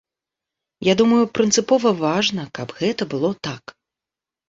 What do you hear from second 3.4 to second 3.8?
так.